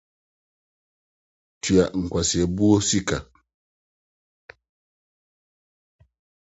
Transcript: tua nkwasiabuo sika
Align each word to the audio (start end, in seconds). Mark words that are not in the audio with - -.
tua 1.61 1.85
nkwasiabuo 2.01 2.75
sika 2.87 3.17